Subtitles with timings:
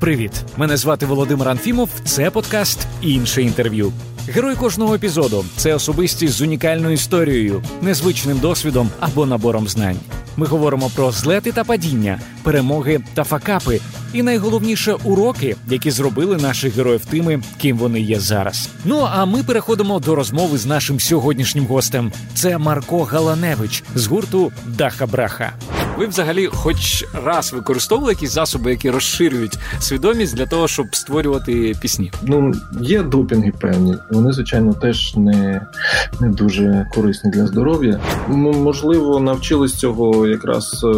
[0.00, 0.32] Привіт!
[0.56, 1.88] Мене звати Володимир Анфімов.
[2.04, 3.92] Це подкаст інше інтерв'ю.
[4.28, 9.96] Герой кожного епізоду це особистість з унікальною історією, незвичним досвідом або набором знань.
[10.36, 13.80] Ми говоримо про злети та падіння, перемоги та факапи,
[14.12, 18.68] і найголовніше уроки, які зробили наших героїв тими, ким вони є зараз.
[18.84, 22.12] Ну а ми переходимо до розмови з нашим сьогоднішнім гостем.
[22.34, 25.52] Це Марко Галаневич з гурту Даха Браха.
[26.00, 32.12] Ви взагалі, хоч раз використовували якісь засоби, які розширюють свідомість для того, щоб створювати пісні?
[32.22, 33.94] Ну є допінги певні.
[34.10, 35.66] Вони звичайно теж не
[36.20, 38.00] не дуже корисні для здоров'я.
[38.28, 40.88] Ми, Можливо, навчились цього якраз е,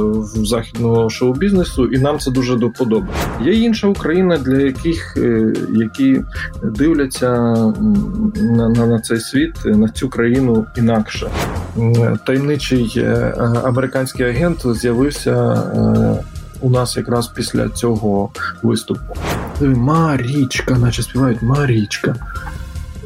[0.41, 3.07] в західного шоу-бізнесу, і нам це дуже до вподоби.
[3.41, 6.23] Є інша Україна, для яких е, які
[6.63, 11.31] дивляться на, на, на цей світ, на цю країну інакше.
[12.27, 14.92] Таємничий е, американський агент з'явився
[15.31, 16.25] е,
[16.61, 18.31] у нас якраз після цього
[18.63, 19.17] виступу.
[19.61, 22.17] Марічка, наче співають Марічка.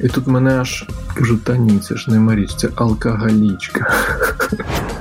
[0.02, 3.86] І тут мене аж кажу, та ні, це ж не Маріч, це алкоголічка.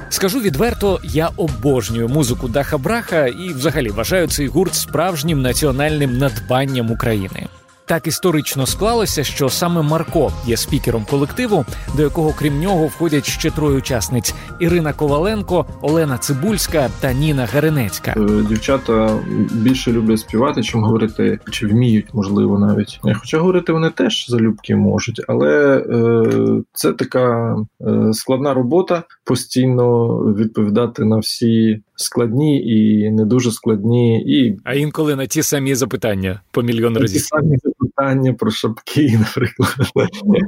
[0.10, 6.92] Скажу відверто, я обожнюю музику Даха Браха і взагалі вважаю цей гурт справжнім національним надбанням
[6.92, 7.48] України.
[7.88, 11.66] Так історично склалося, що саме Марко є спікером колективу,
[11.98, 18.14] до якого крім нього входять ще троє учасниць: Ірина Коваленко, Олена Цибульська та Ніна Гаренецька.
[18.18, 19.20] Е, дівчата
[19.52, 23.00] більше люблять співати, чим говорити, чи вміють, можливо, навіть.
[23.06, 30.08] Е, хоча говорити вони теж залюбки можуть, але е, це така е, складна робота постійно
[30.18, 34.22] відповідати на всі складні і не дуже складні.
[34.22, 37.22] І а інколи на ті самі запитання по мільйон разів.
[37.22, 39.76] Ті самі запитання про шапки, наприклад.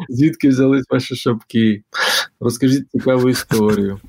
[0.09, 1.81] Звідки взялись ваші шапки?
[2.39, 3.99] Розкажіть цікаву історію.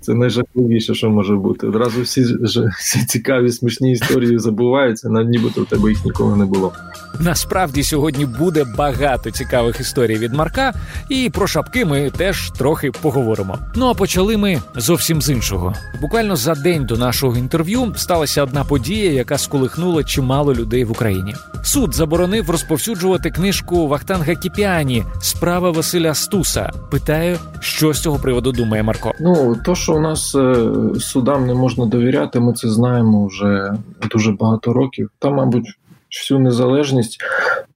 [0.00, 1.66] Це найжахливіше, що може бути.
[1.66, 2.36] Одразу всі
[2.78, 6.72] всі цікаві смішні історії забуваються, на нібито в тебе їх ніколи не було.
[7.20, 10.72] Насправді сьогодні буде багато цікавих історій від Марка,
[11.08, 13.58] і про шапки ми теж трохи поговоримо.
[13.76, 15.74] Ну а почали ми зовсім з іншого.
[16.00, 21.34] Буквально за день до нашого інтерв'ю сталася одна подія, яка сколихнула чимало людей в Україні.
[21.62, 26.70] Суд заборонив розповсюджувати книжку Вахтанга Кіпіані Справа Василя Стуса.
[26.90, 29.12] Питаю, що з цього приводу думає Марко.
[29.20, 30.66] Ну то, що у нас е,
[30.98, 33.72] судам не можна довіряти, ми це знаємо вже
[34.10, 35.10] дуже багато років.
[35.18, 35.66] Та, мабуть,
[36.10, 37.18] всю незалежність.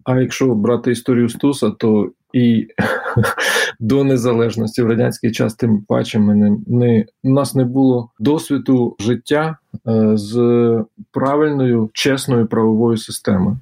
[0.05, 2.69] А якщо брати історію Стуса, то і
[3.81, 9.57] до незалежності в радянський час, тим паче мене не у нас не було досвіду життя
[9.89, 10.35] е, з
[11.13, 13.57] правильною чесною правовою системою.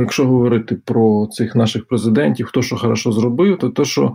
[0.00, 4.14] Якщо говорити про цих наших президентів, хто що хорошо зробив, то те, що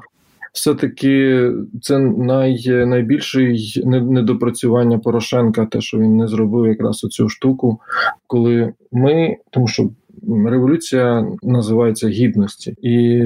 [0.53, 1.51] все-таки
[1.81, 7.79] це най, найбільший недопрацювання Порошенка, те, що він не зробив якраз оцю штуку,
[8.27, 9.89] коли ми, тому що
[10.47, 13.23] революція називається гідності, і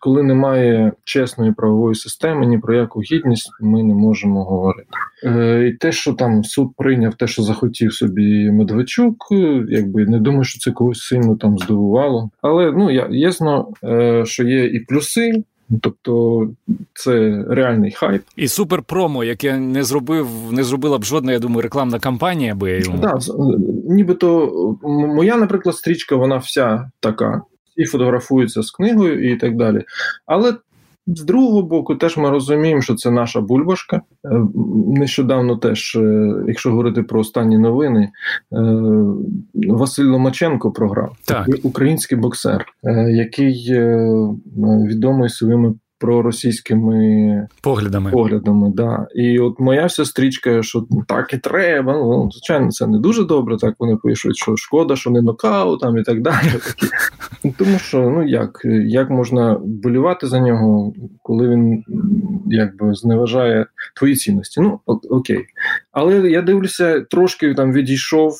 [0.00, 4.88] коли немає чесної правової системи, ні про яку гідність ми не можемо говорити.
[5.24, 9.16] Е, І те, що там суд прийняв, те, що захотів собі Медведчук,
[9.68, 12.30] якби не думаю, що це когось сильно там здивувало.
[12.42, 15.44] Але ну ясно, е, що є і плюси.
[15.80, 16.46] Тобто
[16.94, 18.22] це реальний хайп.
[18.36, 22.80] І супер промо, яке не зробив, не зробила б жодна, я думаю, рекламна кампанія, би
[22.80, 22.98] йому.
[22.98, 23.18] Да,
[23.88, 24.48] нібито
[24.82, 27.42] моя, наприклад, стрічка, вона вся така.
[27.76, 29.84] І фотографуються з книгою і так далі.
[30.26, 30.54] Але
[31.16, 33.96] з другого боку, теж ми розуміємо, що це наша бульбашка.
[33.96, 34.00] Е,
[34.86, 38.10] нещодавно теж, е, якщо говорити про останні новини, е,
[39.68, 41.48] Василь Ломаченко програв так.
[41.62, 42.66] український боксер,
[43.08, 43.72] який
[44.88, 48.10] відомий своїми проросійськими поглядами.
[48.10, 48.72] поглядами.
[48.74, 49.06] Да.
[49.14, 51.92] І от моя вся стрічка, що так і треба.
[51.92, 53.56] Ну, Звичайно, це не дуже добре.
[53.56, 56.52] Так вони пишуть, що шкода, що не нокаут там і так далі.
[57.58, 60.92] Тому що ну як як можна болювати за нього,
[61.22, 61.84] коли він
[62.46, 63.66] якби зневажає
[63.96, 64.60] твої цінності?
[64.60, 65.46] Ну окей.
[65.92, 68.38] Але я дивлюся, трошки там відійшов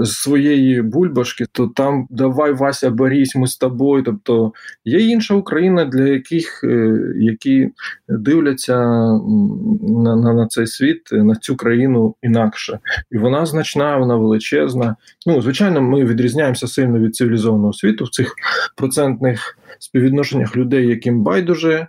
[0.00, 4.02] з своєї бульбашки, то там давай Вася борись, ми з тобою.
[4.02, 4.52] Тобто
[4.84, 7.70] є інша Україна, для яких е, які
[8.08, 12.78] дивляться на, на, на цей світ, на цю країну інакше,
[13.10, 14.96] і вона значна, вона величезна.
[15.26, 18.34] Ну звичайно, ми відрізняємося сильно від цивілізованого світу в цих
[18.76, 21.86] процентних співвідношеннях людей, яким байдуже,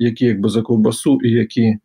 [0.00, 1.78] які якби за ковбасу, і які.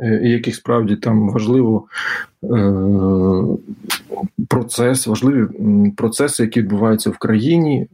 [0.00, 1.84] Е, яких справді там важливо
[2.44, 2.72] е,
[4.48, 5.46] процес, важливі
[5.96, 7.88] процеси, які відбуваються в країні,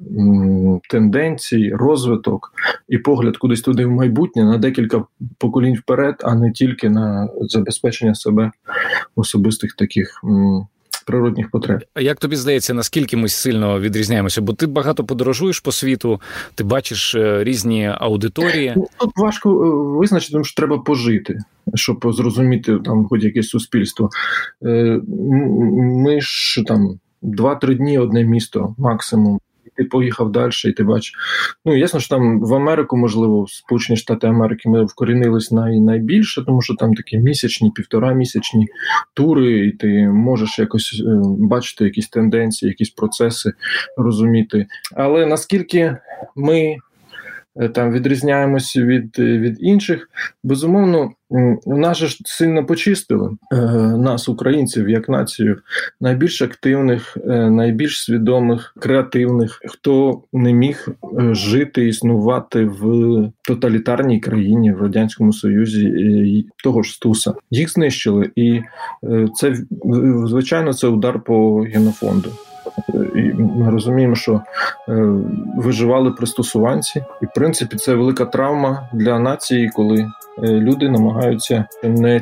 [0.90, 2.52] тенденції, розвиток
[2.88, 5.04] і погляд кудись туди в майбутнє на декілька
[5.38, 8.50] поколінь вперед, а не тільки на забезпечення себе
[9.16, 10.24] особистих таких
[11.02, 11.80] природних потреб.
[11.94, 14.40] А як тобі здається, наскільки ми сильно відрізняємося?
[14.40, 16.20] Бо ти багато подорожуєш по світу,
[16.54, 18.72] ти бачиш е, різні аудиторії.
[18.76, 21.38] Ну, тут важко е, визначити, тому що треба пожити,
[21.74, 24.10] щоб зрозуміти там хоч якесь суспільство.
[24.64, 25.00] Е,
[26.04, 29.40] ми ж там два-три дні одне місто максимум
[29.76, 31.14] ти поїхав далі, і ти бачиш.
[31.64, 36.44] Ну, ясно, що там в Америку, можливо, в Сполучені Штати Америки ми вкорінились най, найбільше,
[36.44, 38.68] тому що там такі місячні, півтора місячні
[39.14, 43.52] тури, і ти можеш якось е, бачити якісь тенденції, якісь процеси
[43.96, 44.66] розуміти.
[44.96, 45.96] Але наскільки
[46.36, 46.76] ми.
[47.56, 50.10] Е, там відрізняємося від від інших.
[50.44, 51.10] Безумовно,
[51.66, 53.56] нас же сильно почистили е,
[53.96, 55.58] нас, українців, як націю,
[56.00, 60.88] найбільш активних, е, найбільш свідомих, креативних, хто не міг
[61.30, 67.34] жити, існувати в тоталітарній країні в радянському союзі того ж Стуса.
[67.50, 68.60] Їх знищили, і
[69.34, 69.54] це
[70.26, 72.28] звичайно це удар по генофонду.
[73.14, 74.42] І Ми розуміємо, що е,
[75.56, 80.10] виживали пристосуванці, і в принципі це велика травма для нації, коли е,
[80.42, 82.20] люди намагаються не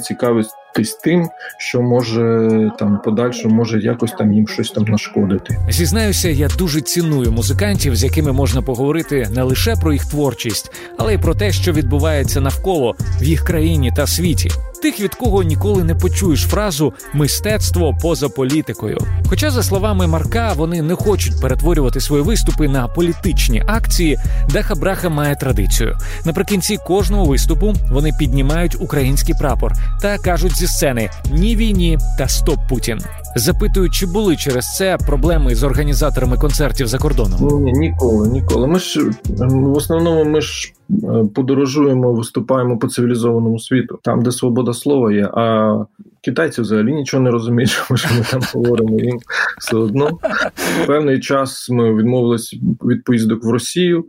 [0.70, 1.28] цікавитись тим,
[1.58, 5.58] що може там подальше може якось там їм щось там нашкодити.
[5.68, 11.14] Зізнаюся, я дуже ціную музикантів, з якими можна поговорити не лише про їх творчість, але
[11.14, 14.50] й про те, що відбувається навколо в їх країні та світі
[14.80, 18.98] тих, від кого ніколи не почуєш фразу мистецтво поза політикою.
[19.28, 24.18] Хоча, за словами Марка, вони не хочуть перетворювати свої виступи на політичні акції,
[24.52, 25.98] Даха Браха має традицію.
[26.24, 29.72] Наприкінці кожного виступу вони піднімають український прапор
[30.02, 32.98] та кажуть зі сцени Ні війні та стоп Путін.
[33.36, 37.64] Запитують, чи були через це проблеми з організаторами концертів за кордоном?
[37.64, 38.66] Ні, ніколи, ніколи.
[38.66, 44.72] Ми ж в основному ми ж е, подорожуємо, виступаємо по цивілізованому світу, там, де свобода
[44.72, 45.30] слова є.
[45.34, 45.76] А
[46.20, 49.00] китайці взагалі нічого не розуміють, що ми там говоримо.
[49.00, 49.18] Їм
[49.58, 50.18] все одно
[50.86, 54.04] певний час ми відмовилися від поїздок в Росію.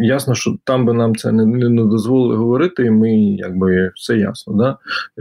[0.00, 4.54] Ясно, що там би нам це не не дозволили говорити, і ми якби все ясно.
[4.54, 4.78] Да?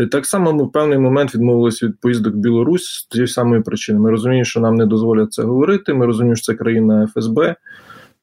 [0.07, 3.99] Так само ми в певний момент відмовилися від поїздок в Білорусь з тієї самої причини.
[3.99, 5.93] Ми розуміємо, що нам не дозволять це говорити.
[5.93, 7.55] Ми розуміємо, що це країна ФСБ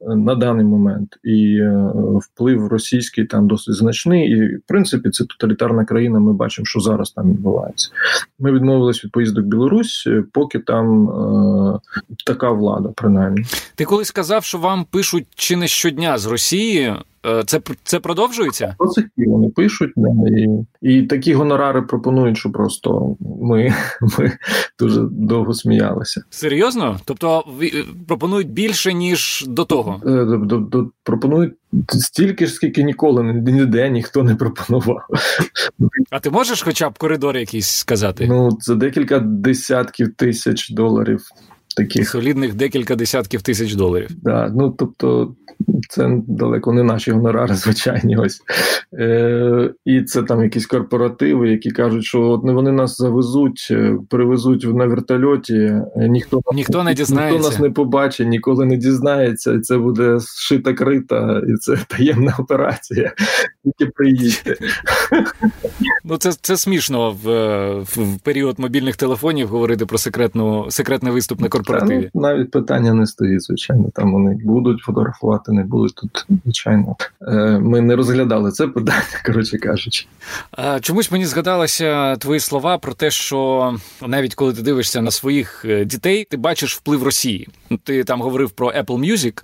[0.00, 4.30] на даний момент, і е, вплив російський там досить значний.
[4.30, 6.20] І в принципі це тоталітарна країна.
[6.20, 7.90] Ми бачимо, що зараз там відбувається.
[8.38, 11.78] Ми відмовились від поїздок в Білорусь, е, поки там е,
[12.26, 13.44] така влада, принаймні.
[13.74, 16.96] Ти колись сказав, що вам пишуть чи не щодня з Росії Е,
[17.46, 18.76] це це продовжується?
[18.78, 19.92] До сих пір вони пишуть,
[20.82, 23.74] і і такі гонорари пропонують, що просто ми
[24.18, 24.32] ми
[24.78, 26.22] дуже довго сміялися.
[26.30, 27.00] Серйозно?
[27.04, 30.02] Тобто е, пропонують більше, ніж до того?
[30.06, 31.54] Е, до, до, до, пропонують
[31.88, 35.00] стільки ж, скільки ніколи ніде ніхто не пропонував.
[36.10, 38.26] А ти можеш хоча б коридор якийсь сказати?
[38.28, 41.20] Ну, це декілька десятків тисяч доларів.
[41.76, 44.08] Таких солідних декілька десятків тисяч доларів.
[44.22, 45.34] Да, ну тобто
[45.88, 48.16] це далеко не наші гонорари, звичайні.
[48.16, 48.40] ось.
[48.98, 54.64] Е, І це там якісь корпоративи, які кажуть, що от вони нас завезуть, е, привезуть
[54.74, 57.36] на вертольоті, е, ніхто ніхто не дізнається.
[57.36, 59.52] Ніхто нас не побачить, ніколи не дізнається.
[59.52, 63.12] І це буде шита крита, і це таємна операція.
[63.64, 64.56] Тільки приїдьте.
[66.04, 67.30] Ну, це це смішно в
[67.80, 71.59] в період мобільних телефонів говорити про секретну секретний виступ на корпоративі.
[71.66, 73.84] Та, ну, навіть питання не стоїть, звичайно.
[73.94, 76.96] Там вони будуть фотографувати, не будуть тут, звичайно.
[77.22, 80.06] Е, ми не розглядали це питання, коротше кажучи.
[80.80, 83.74] Чомусь мені згадалося твої слова про те, що
[84.06, 87.48] навіть коли ти дивишся на своїх е, дітей, ти бачиш вплив Росії.
[87.84, 89.42] Ти там говорив про Apple Music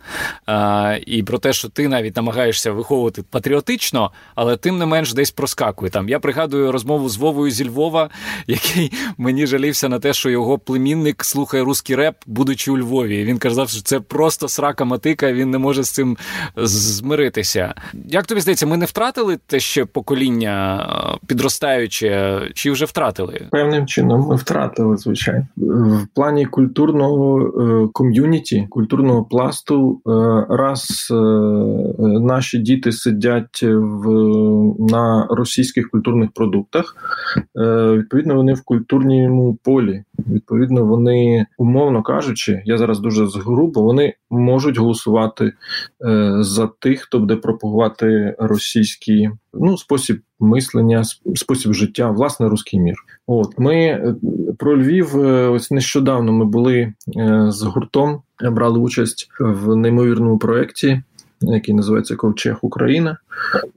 [1.06, 5.90] і про те, що ти навіть намагаєшся виховувати патріотично, але тим не менш десь проскакує.
[5.90, 8.10] Там я пригадую розмову з Вовою зі Львова,
[8.46, 13.24] який мені жалівся на те, що його племінник слухає русський реп, будучи у Львові.
[13.24, 15.32] Він казав, що це просто срака матика.
[15.32, 16.16] Він не може з цим
[16.56, 17.74] змиритися.
[18.08, 20.86] Як тобі здається, ми не втратили те ще покоління
[21.26, 23.40] підростаюче, чи вже втратили?
[23.50, 25.46] Певним чином ми втратили, звичайно.
[25.56, 30.10] В плані культурного е, ком'юніті, культурного пласту, е,
[30.48, 31.14] раз е,
[32.20, 34.10] наші діти сидять в
[34.92, 36.96] на російських культурних продуктах,
[37.92, 40.04] відповідно, вони в культурному полі.
[40.26, 45.52] Відповідно, вони умовно кажучи, я зараз дуже згрубо, вони можуть голосувати
[46.04, 51.04] е, за тих, хто буде пропагувати російський ну, спосіб мислення,
[51.34, 52.94] спосіб життя, власне, руський мір.
[53.26, 54.14] От ми е,
[54.58, 55.16] про Львів.
[55.16, 56.92] Е, ось нещодавно ми були е,
[57.48, 61.02] з гуртом, брали участь в неймовірному проєкті.
[61.40, 63.16] Який називається Ковчег Україна.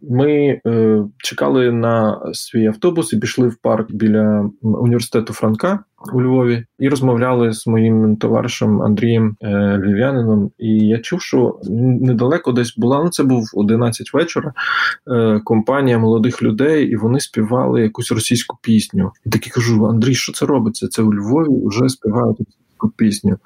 [0.02, 5.80] Ми е, чекали на свій автобус і пішли в парк біля університету Франка
[6.14, 10.52] у Львові і розмовляли з моїм товаришем Андрієм е, Львів'янином.
[10.58, 11.60] І я чув, що
[12.02, 13.04] недалеко десь була.
[13.04, 14.54] Ну це був 11 вечора.
[15.12, 19.12] Е, компанія молодих людей, і вони співали якусь російську пісню.
[19.26, 20.88] І таки кажу: Андрій, що це робиться?
[20.88, 22.38] Це у Львові вже співають
[22.88, 23.38] пісню.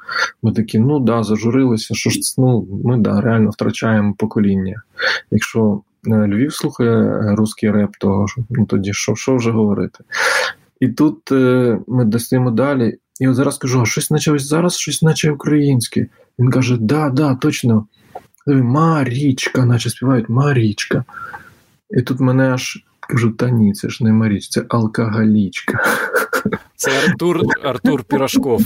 [0.44, 1.96] Ми такі, ну да, зажурилися.
[1.96, 4.82] Що ж ну, ми да, реально втрачаємо покоління.
[5.32, 10.04] Якщо е, Львів слухає русський реп, то ну, тоді що що вже говорити?
[10.80, 12.98] І тут е, ми достаємо далі.
[13.20, 16.08] І от зараз кажу, а щось наче ось зараз щось наче українське.
[16.40, 17.88] Він каже: да, да, точно.
[18.48, 21.04] Марічка, наче співають Марічка.
[21.90, 25.80] І тут мене аж кажу: та ні, це ж не Маріч, це алкоголічка.
[26.76, 28.62] Це Артур Артур Пірашков,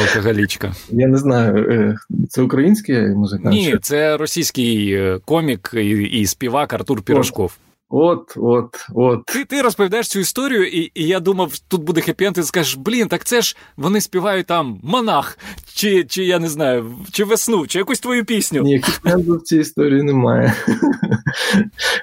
[0.00, 0.72] алкоголічка.
[0.90, 1.96] Я не знаю, е,
[2.28, 3.54] це український музикант?
[3.54, 7.58] Ні, це російський е, комік і, і співак Артур Пірашков.
[7.88, 9.24] От, от, от.
[9.24, 13.08] Ти ти розповідаєш цю історію, і і я думав, тут буде хеппі-енд, і скажеш, блін,
[13.08, 15.38] так це ж вони співають там монах,
[15.74, 18.62] чи чи я не знаю, чи весну, чи якусь твою пісню.
[18.62, 20.54] Ні, хеппі-енду в цій історії немає.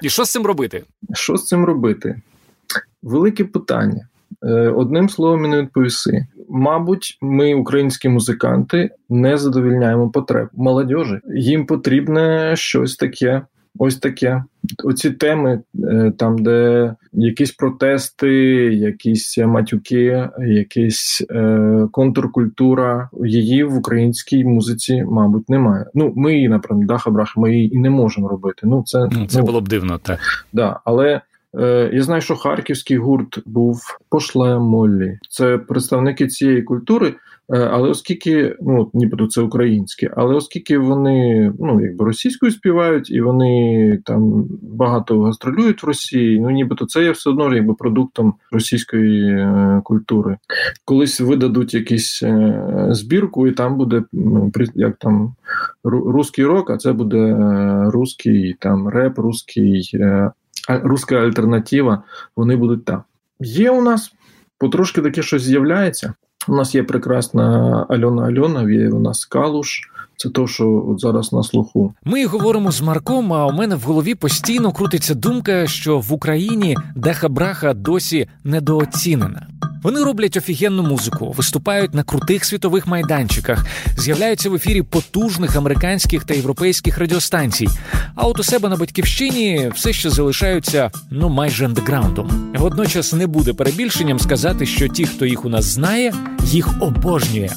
[0.02, 0.84] І що з цим робити?
[1.14, 2.20] Що з цим робити?
[3.02, 4.08] Велике питання.
[4.42, 6.26] Е, одним словом, і не відповіси.
[6.48, 11.20] Мабуть, ми, українські музиканти, не задовільняємо потреб молодежі.
[11.34, 13.42] Їм потрібне щось таке.
[13.78, 14.44] Ось таке.
[14.84, 18.30] Оці теми, е, там, де якісь протести,
[18.74, 25.86] якісь матюки, якісь е, контркультура, її в українській музиці, мабуть, немає.
[25.94, 28.60] Ну, ми її, наприклад, даха браха, ми її і не можемо робити.
[28.64, 30.18] Ну, це ну, це ну, було б дивно, так.
[30.52, 31.20] Да, але
[31.58, 35.18] Е, я знаю, що харківський гурт був Пошле Моллі.
[35.30, 37.14] Це представники цієї культури,
[37.52, 43.20] е, але оскільки, ну нібито це українське, але оскільки вони ну якби російською співають і
[43.20, 49.30] вони там багато гастролюють в Росії, ну нібито це є все одно якби продуктом російської
[49.30, 50.36] е, культури.
[50.84, 52.22] Колись видадуть якийсь
[52.90, 55.34] збірку, і там буде ну, як там
[55.84, 57.36] русський рок, а це буде
[57.90, 59.90] русський там реп, русський
[60.68, 62.02] руська альтернатива,
[62.36, 63.02] вони будуть там.
[63.40, 64.12] Є у нас
[64.58, 66.14] потрошки таке щось з'являється.
[66.48, 69.80] У нас є прекрасна Альона Альона, є у нас Калуш.
[70.16, 71.94] Це то, що от зараз на слуху.
[72.04, 73.32] Ми говоримо з Марком.
[73.32, 79.46] А у мене в голові постійно крутиться думка, що в Україні Деха Браха досі недооцінена.
[79.82, 83.66] Вони роблять офігенну музику, виступають на крутих світових майданчиках,
[83.98, 87.68] з'являються в ефірі потужних американських та європейських радіостанцій.
[88.14, 92.30] А от у себе на батьківщині все ще залишаються ну майже андеграундом.
[92.58, 96.14] Водночас не буде перебільшенням сказати, що ті, хто їх у нас знає,
[96.44, 97.50] їх обожнює.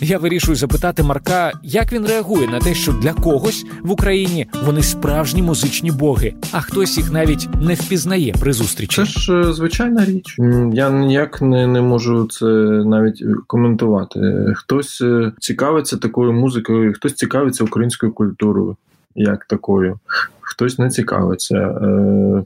[0.00, 4.82] Я вирішую запитати Марка, як він реагує на те, що для когось в Україні вони
[4.82, 8.96] справжні музичні боги, а хтось їх навіть не впізнає при зустрічі.
[8.96, 10.36] Це ж е, звичайна річ.
[10.72, 12.46] Я ніяк не, не можу це
[12.84, 14.46] навіть коментувати.
[14.56, 18.76] Хтось е, цікавиться такою музикою, хтось цікавиться українською культурою
[19.14, 19.98] як такою.
[20.40, 21.56] Хтось не цікавиться.
[21.56, 22.44] Е,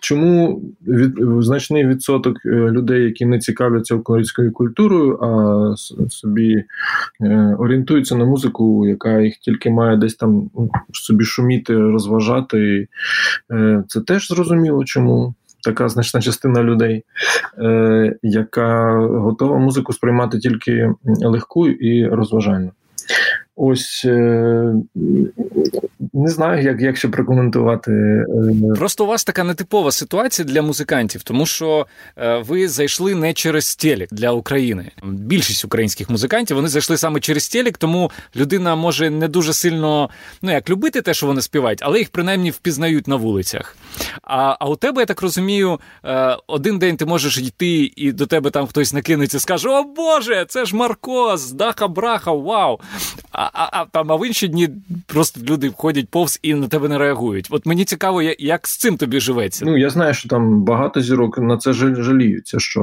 [0.00, 5.76] чому від, значний відсоток е, людей, які не цікавляться українською культурою, а
[6.08, 6.64] собі
[7.20, 12.88] е, орієнтуються на музику, яка їх тільки має десь там ну, собі шуміти, розважати,
[13.88, 15.34] це теж зрозуміло, чому.
[15.62, 17.04] Така значна частина людей,
[18.22, 22.70] яка готова музику сприймати тільки легку і розважальну.
[23.62, 24.74] Ось е,
[26.12, 27.92] не знаю, як як ще прокоментувати.
[27.92, 28.26] Е.
[28.76, 31.86] Просто у вас така нетипова ситуація для музикантів, тому що
[32.16, 34.90] е, ви зайшли не через телек для України.
[35.04, 40.10] Більшість українських музикантів вони зайшли саме через телек, тому людина може не дуже сильно
[40.42, 43.76] ну як любити те, що вони співають, але їх принаймні впізнають на вулицях.
[44.22, 45.80] А а у тебе, я так розумію,
[46.46, 50.44] один день ти можеш йти, і до тебе там хтось накинеться і скаже: О Боже,
[50.48, 52.80] це ж Марко, з даха браха, вау!
[53.32, 54.68] А а, а там а в інші дні
[55.06, 57.46] просто люди входять повз і на тебе не реагують.
[57.50, 59.64] От мені цікаво, як з цим тобі живеться.
[59.64, 62.80] Ну я знаю, що там багато зірок на це жаліються, що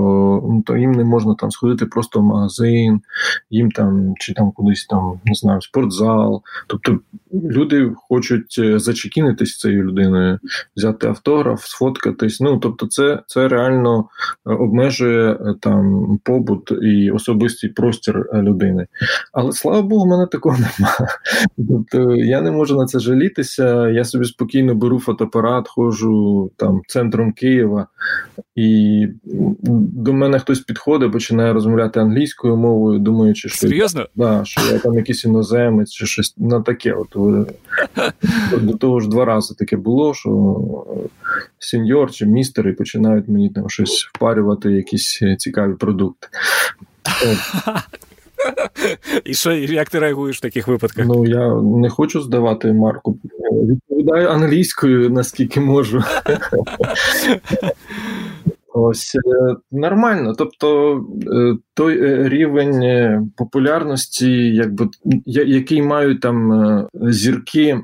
[0.50, 3.02] ну, то їм не можна там сходити просто в магазин,
[3.50, 6.44] їм там чи там кудись там не знаю, спортзал.
[6.68, 7.00] Тобто
[7.34, 10.40] люди хочуть е, зачекінитись цією людиною,
[10.76, 12.40] взяти автограф, сфоткатись.
[12.40, 14.10] Ну тобто, це це реально
[14.48, 18.88] е, обмежує е, там побут і особистий простір людини.
[19.34, 21.18] Але слава Богу, в мене такого такого немає.
[21.70, 23.90] Тобто я не можу на це жалітися.
[23.90, 27.88] Я собі спокійно беру фотоапарат, ходжу там центром Києва,
[28.56, 34.06] і до мене хтось підходить, починає розмовляти англійською мовою, думаючи, що Серйозно?
[34.16, 36.94] Да, що я там якийсь іноземець чи щось на таке.
[36.94, 37.16] От
[38.62, 40.30] до того ж два рази таке було, що
[41.60, 46.28] сеньор чи містер і починають мені там щось впарювати, якісь цікаві продукти.
[49.26, 51.06] І що, як ти реагуєш в таких випадках?
[51.08, 53.20] Ну, я не хочу здавати марку.
[53.52, 56.04] Відповідаю англійською, наскільки можу.
[58.80, 60.34] Ось е, нормально.
[60.38, 60.96] Тобто
[61.34, 64.90] е, той е, рівень популярності, якби
[65.26, 67.80] який мають там зірки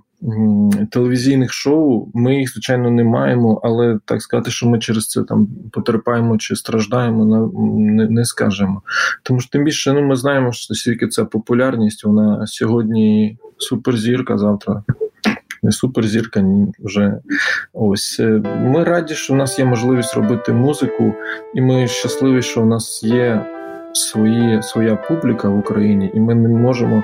[0.91, 5.47] телевізійних шоу, ми їх, звичайно, не маємо, але так сказати, що ми через це там
[5.71, 8.81] потерпаємо чи страждаємо, не, не скажемо.
[9.23, 14.83] Тому що тим більше ну, ми знаємо, що скільки ця популярність, вона сьогодні суперзірка, завтра.
[15.63, 17.19] Не суперзірка, ні, вже
[17.73, 21.13] ось ми раді, що в нас є можливість робити музику,
[21.53, 23.45] і ми щасливі, що в нас є
[23.93, 27.03] свої, своя публіка в Україні, і ми не можемо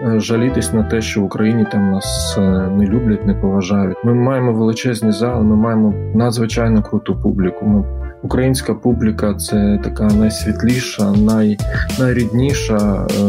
[0.00, 2.40] Е, жалітись на те, що в Україні там нас е,
[2.76, 3.96] не люблять, не поважають.
[4.04, 7.66] Ми маємо величезні зали, ми маємо надзвичайно круту публіку.
[7.66, 7.84] Ми
[8.22, 11.58] Українська публіка це така найсвітліша, най,
[11.98, 13.06] найрідніша.
[13.10, 13.22] Е,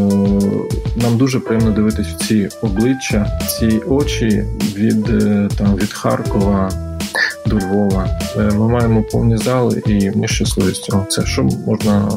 [1.04, 3.26] нам дуже приємно дивитись в ці обличчя,
[3.60, 4.44] ці очі
[4.76, 5.06] від
[5.58, 6.70] там від Харкова
[7.46, 8.20] до Львова.
[8.38, 11.06] Е, ми маємо повні зали, і ми щасливі з цього.
[11.10, 12.12] Це що можна.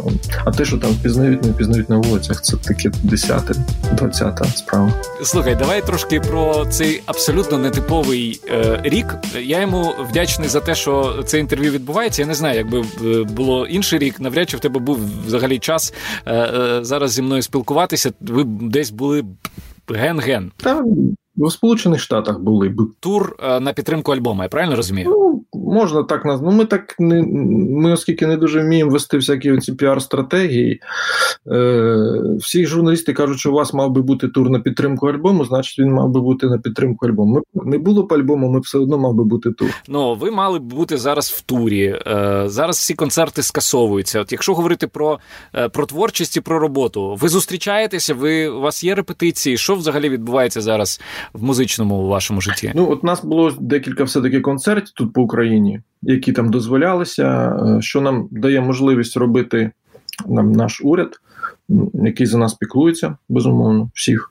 [0.44, 3.50] А те, що там впізнають, не впізнають на вулицях, це таке 10
[3.92, 4.92] 20 справа.
[5.22, 9.14] Слухай, давай трошки про цей абсолютно нетиповий е, рік.
[9.42, 12.22] Я йому вдячний за те, що це інтерв'ю відбувається.
[12.22, 15.94] Я не знаю, якби е, було інший рік, навряд чи в тебе був взагалі час
[16.26, 18.12] е, е, зараз зі мною спілкуватися.
[18.20, 19.24] Ви десь були
[19.88, 20.52] ген-ген.
[20.56, 20.84] Та
[21.36, 25.08] у Сполучених Штатах були б тур е, на підтримку альбому, я правильно розумію?
[25.10, 25.41] Ну,
[25.72, 26.50] можна так назвати.
[26.52, 27.22] Ну, ми так не
[27.82, 30.80] ми, оскільки не дуже вміємо вести всякі оці піар-стратегії.
[31.52, 31.96] Е,
[32.38, 35.92] Всі журналісти кажуть, що у вас мав би бути тур на підтримку альбому, значить він
[35.92, 37.42] мав би бути на підтримку альбому.
[37.54, 39.68] Ми не було б альбому, ми все одно мав би бути тур.
[39.88, 41.98] Ну ви мали б бути зараз в турі.
[42.06, 44.20] Е, Зараз всі концерти скасовуються.
[44.20, 45.18] От якщо говорити про
[45.54, 48.14] е, про творчість і про роботу, ви зустрічаєтеся?
[48.14, 49.56] Ви у вас є репетиції?
[49.56, 51.00] Що взагалі відбувається зараз
[51.32, 52.72] в музичному вашому житті?
[52.74, 55.61] Ну от нас було декілька все таки концертів тут по Україні,
[56.02, 59.70] які там дозволялися, е, що нам дає можливість робити
[60.26, 61.20] нам наш уряд,
[61.94, 64.30] який за нас піклується, безумовно, всіх.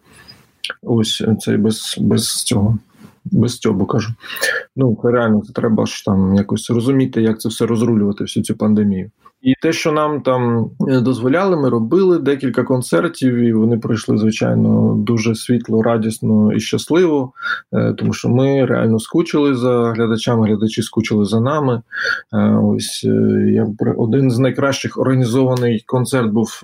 [0.82, 2.78] Ось це без без цього,
[3.26, 4.14] без цього кажу.
[4.76, 9.12] Ну, реально, це треба ж там якось розуміти, як це все розрулювати, всю цю пандемію.
[9.42, 14.96] І те, що нам там е, дозволяли, ми робили декілька концертів, і вони пройшли, звичайно,
[14.98, 17.32] дуже світло, радісно і щасливо,
[17.74, 21.82] е, тому що ми реально скучили за глядачами, глядачі скучили за нами.
[22.34, 23.04] Е, ось
[23.48, 26.62] я один з найкращих організований концерт був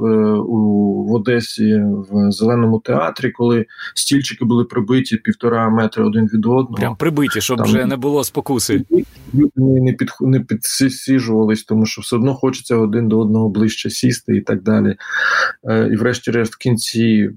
[0.47, 6.75] у в Одесі в зеленому театрі, коли стільчики були прибиті півтора метри один від одного.
[6.75, 8.85] Прям прибиті, щоб там, вже не було спокуси.
[9.33, 13.89] Люди не під не підсіжувались, тому що все одно хочеться хочеться один до одного ближче
[13.89, 14.95] сісти і так далі.
[15.63, 17.31] Е, і, врешті-решт, в кінці,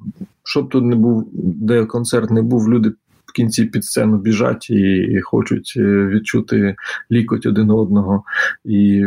[0.45, 2.93] щоб тут не був, де концерт не був, люди.
[3.27, 6.75] В кінці під сцену біжать і хочуть е, відчути
[7.11, 8.25] лікоть один одного.
[8.65, 9.05] І,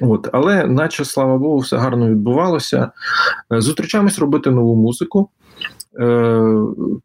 [0.00, 0.28] от.
[0.32, 2.90] Але, наче, слава Богу, все гарно відбувалося.
[3.52, 5.30] Е, зустрічаємось робити нову музику,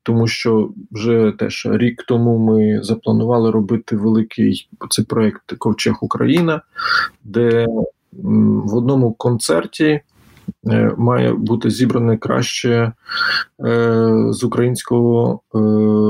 [0.04, 6.62] тому що вже теж рік тому ми запланували робити великий цей проєкт Ковчег Україна,
[7.24, 7.68] де
[8.14, 10.02] в одному концерті
[10.68, 12.92] е, має бути зібране краще
[13.66, 15.60] е, з українського е,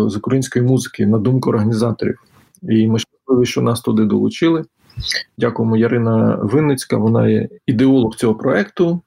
[0.09, 2.19] з української музики на думку організаторів.
[2.63, 4.63] І ми щасливі, що нас туди долучили.
[5.37, 6.97] Дякуємо, Ярина Винницька.
[6.97, 9.01] Вона є ідеолог цього проекту.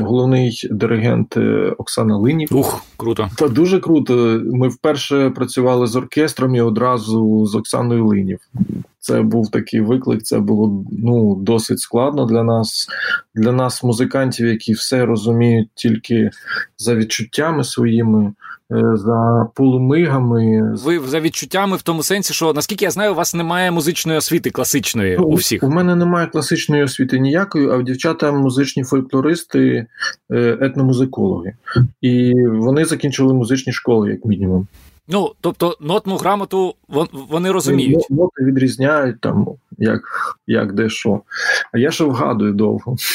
[0.00, 1.36] Головний диригент
[1.78, 2.48] Оксана Линів.
[2.52, 3.28] Ух, круто.
[3.36, 4.40] Та дуже круто.
[4.44, 8.38] Ми вперше працювали з оркестром і одразу з Оксаною Линів.
[9.06, 10.22] Це був такий виклик.
[10.22, 12.88] Це було ну досить складно для нас,
[13.34, 16.30] для нас, музикантів, які все розуміють тільки
[16.78, 18.32] за відчуттями своїми.
[18.72, 23.34] Е, за полумигами ви за відчуттями в тому сенсі, що наскільки я знаю, у вас
[23.34, 25.62] немає музичної освіти класичної ну, у всіх.
[25.62, 29.86] У мене немає класичної освіти ніякої, а в дівчата музичні фольклористи,
[30.30, 31.54] е, етномузикологи,
[32.00, 34.66] і вони закінчили музичні школи, як мінімум.
[35.08, 36.74] Ну, тобто, нотну грамоту
[37.12, 38.06] вони розуміють.
[38.10, 40.02] Ноти відрізняють там як
[40.46, 41.20] як де що.
[41.72, 42.96] А я ще вгадую довго.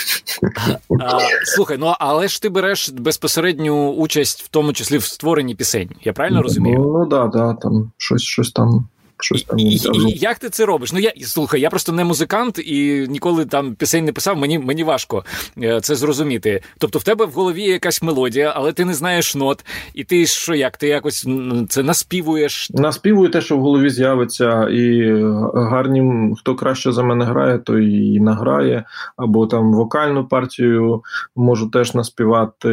[0.99, 5.89] А, Слухай, ну але ж ти береш безпосередню участь, в тому числі в створенні пісень.
[6.03, 6.79] Я правильно розумію?
[6.79, 8.87] Ну ну да, да, там щось щось там
[9.23, 9.59] щось там.
[9.59, 10.93] І, і, Як ти це робиш?
[10.93, 14.37] Ну я слухай, я просто не музикант і ніколи там пісень не писав.
[14.37, 15.23] Мені мені важко
[15.63, 16.61] е, це зрозуміти.
[16.77, 20.25] Тобто, в тебе в голові є якась мелодія, але ти не знаєш нот, і ти
[20.25, 20.77] що як?
[20.77, 21.27] Ти якось
[21.69, 22.69] це наспівуєш?
[22.73, 25.13] Наспівую те, що в голові з'явиться, і
[25.53, 28.83] гарні хто краще за мене грає, той і награє,
[29.17, 31.03] або там вокальну партію
[31.35, 32.69] можу теж наспівати.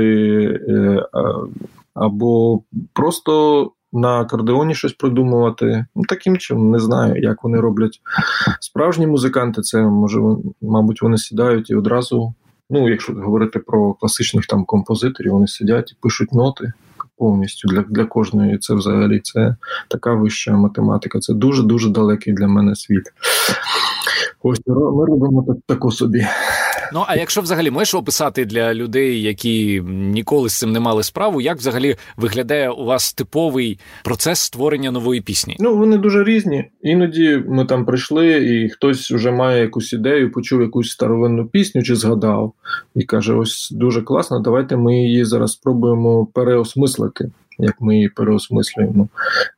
[0.69, 1.07] Е,
[1.95, 5.87] або просто на акордеоні щось придумувати.
[5.97, 8.01] Ну, Таким чином, не знаю, як вони роблять
[8.61, 9.63] справжні музиканти.
[9.63, 10.21] Це може,
[10.61, 12.35] мабуть, вони сідають і одразу.
[12.71, 16.73] Ну, якщо говорити про класичних там композиторів, вони сидять і пишуть ноти
[17.19, 18.59] повністю для для кожної.
[18.59, 19.57] Це взагалі це
[19.89, 21.19] така вища математика.
[21.19, 23.05] Це дуже дуже далекий для мене світ.
[24.43, 26.27] Ось ми робимо так, таку собі.
[26.93, 31.41] Ну а якщо взагалі можеш описати для людей, які ніколи з цим не мали справу,
[31.41, 35.57] як взагалі виглядає у вас типовий процес створення нової пісні?
[35.61, 36.65] Ну вони дуже різні.
[36.83, 41.97] Іноді ми там прийшли, і хтось вже має якусь ідею, почув якусь старовинну пісню чи
[41.97, 42.53] згадав,
[42.95, 47.31] і каже: Ось дуже класно, давайте ми її зараз спробуємо переосмислити.
[47.61, 49.09] Як ми її переосмислюємо.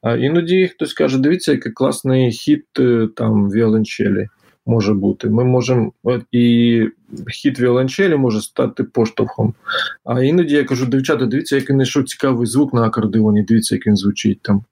[0.03, 4.29] А іноді хтось каже: дивіться, який класний хіт е, там віолончелі
[4.71, 5.31] може бути.
[5.31, 5.93] Ми можемо
[6.33, 6.87] і
[7.31, 9.55] хід віолончелі може стати поштовхом.
[10.05, 13.87] А іноді я кажу, дівчата, дивіться, як я знайшов цікавий звук на акордеоні, дивіться, як
[13.87, 14.63] він звучить там.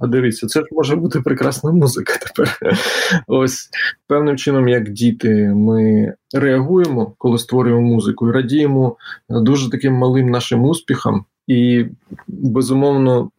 [0.00, 2.58] А дивіться, це ж може бути прекрасна музика тепер.
[3.26, 3.68] Ось
[4.06, 8.96] певним чином, як діти, ми реагуємо, коли створюємо музику, і радіємо
[9.28, 11.24] дуже таким малим нашим успіхам.
[11.46, 11.84] І
[12.28, 13.30] безумовно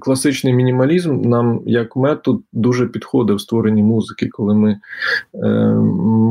[0.00, 4.80] класичний мінімалізм нам як метод дуже підходить в створенні музики, коли ми
[5.34, 5.48] е,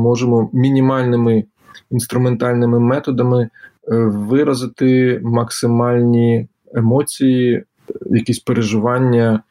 [0.02, 1.44] можемо мінімальними
[1.90, 3.48] інструментальними методами е,
[4.04, 7.64] виразити максимальні емоції,
[8.10, 9.42] якісь переживання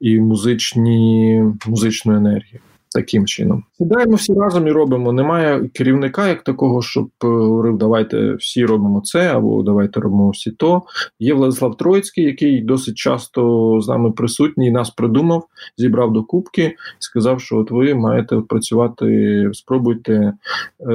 [0.00, 2.60] і музичні, музичну енергію
[2.94, 3.64] таким чином.
[3.78, 5.12] Сідаємо всі разом і робимо.
[5.12, 10.50] Немає керівника як такого, щоб е, говорив, давайте всі робимо це, або давайте робимо всі
[10.50, 10.82] то.
[11.18, 15.46] Є Владислав Троїцький, який досить часто з нами присутній, нас придумав,
[15.78, 20.32] зібрав до кубки, сказав, що от ви маєте працювати, спробуйте
[20.80, 20.94] е,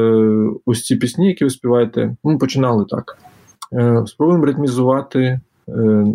[0.66, 2.16] ось ці пісні, які ви співаєте.
[2.24, 3.18] Ми починали так.
[3.74, 6.06] Е, Спробуємо ритмізувати, е,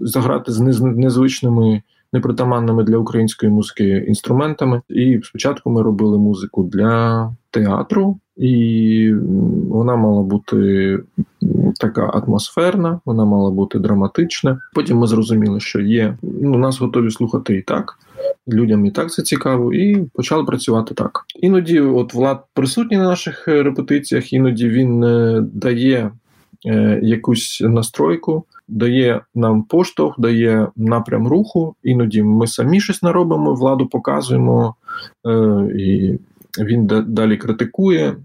[0.00, 1.82] заграти з незвичними
[2.12, 4.82] непритаманними для української музики інструментами.
[4.88, 9.12] І спочатку ми робили музику для театру, і
[9.68, 10.98] вона мала бути
[11.80, 14.60] така атмосферна, вона мала бути драматична.
[14.74, 17.98] Потім ми зрозуміли, що є ну, нас готові слухати і так.
[18.48, 21.24] Людям і так це цікаво, і почали працювати так.
[21.34, 26.10] Іноді, от влад присутній на наших репетиціях, іноді він е, дає
[26.66, 31.74] е, якусь настройку, дає нам поштовх, дає напрям руху.
[31.82, 34.74] Іноді ми самі щось наробимо, владу показуємо,
[35.26, 35.32] е,
[35.76, 36.18] і
[36.58, 38.16] він далі критикує.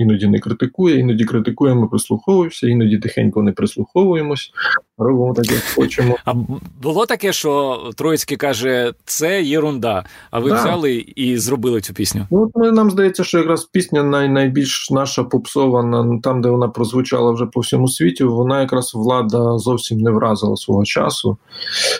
[0.00, 4.50] Іноді не критикує, іноді критикуємо, прислуховуємося, іноді тихенько не прислуховуємось,
[4.98, 6.16] робимо так, як хочемо.
[6.24, 6.34] А
[6.82, 10.04] було таке, що Троїцький каже, це єрунда.
[10.30, 10.56] А ви да.
[10.56, 12.26] взяли і зробили цю пісню?
[12.30, 16.68] Ну от ми, нам здається, що якраз пісня най, найбільш наша попсована, там, де вона
[16.68, 21.36] прозвучала вже по всьому світі, вона якраз влада зовсім не вразила свого часу,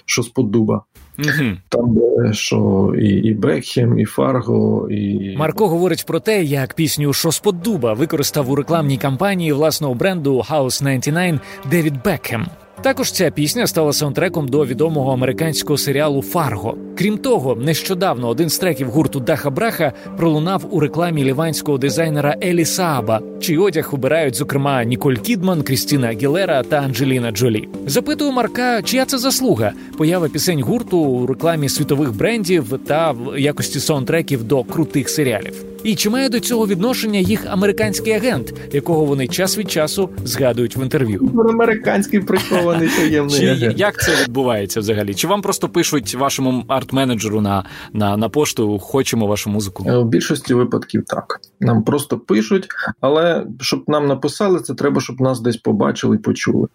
[0.05, 0.83] що з подуба.
[1.25, 1.57] Угу.
[1.69, 7.13] Там де що і і Бекхем, і Фарго, і Марко говорить про те, як пісню
[7.13, 12.47] «Що дуба» використав у рекламній кампанії власного бренду House 99 Девід Бекхем.
[12.83, 16.77] Також ця пісня стала саундтреком до відомого американського серіалу Фарго.
[16.99, 22.65] Крім того, нещодавно один з треків гурту Даха Браха пролунав у рекламі ліванського дизайнера Елі
[22.65, 27.69] Сааба, чий одяг обирають, зокрема, Ніколь Кідман, Крістіна Агілера та Анджеліна Джолі.
[27.87, 29.73] Запитую Марка, чия це заслуга?
[29.99, 35.65] Поява пісень гурту у рекламі світових брендів та в якості саундтреків до крутих серіалів.
[35.85, 40.77] І чи має до цього відношення їх американський агент, якого вони час від часу згадують
[40.77, 41.31] в інтерв'ю?
[41.49, 43.79] Американський прихований таємний Чи агент.
[43.79, 45.15] як це відбувається взагалі?
[45.15, 49.85] Чи вам просто пишуть вашому арт-менеджеру на, на, на пошту хочемо вашу музику?
[49.93, 51.41] У більшості випадків так.
[51.61, 52.69] Нам просто пишуть,
[53.01, 56.69] але щоб нам написали, це треба, щоб нас десь побачили і почули.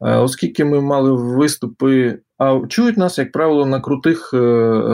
[0.00, 4.38] Е, оскільки ми мали виступи а чують нас, як правило, на крутих е,